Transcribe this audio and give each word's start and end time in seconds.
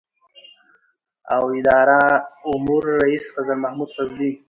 د 1.27 1.31
اداره 1.59 2.01
امور 2.51 2.81
رئیس 3.01 3.23
فضل 3.33 3.53
محمود 3.63 3.89
فضلي 3.97 4.31